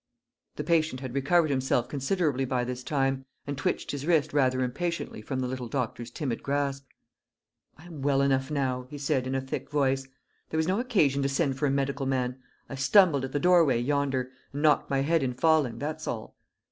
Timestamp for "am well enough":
7.85-8.49